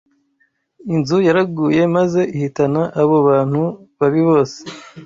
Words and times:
inzu 0.93 1.17
yaraguye 1.27 1.81
maze 1.95 2.21
ihitana 2.35 2.81
abo 3.01 3.15
bantu 3.27 3.61
babi 3.97 4.21
bose 4.29 4.59